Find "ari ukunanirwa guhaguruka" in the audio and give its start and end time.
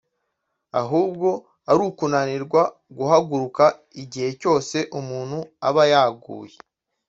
1.69-3.65